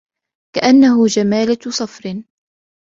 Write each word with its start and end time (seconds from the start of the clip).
كأنه 0.55 1.05
جمالت 1.05 1.69
صفر 1.69 2.23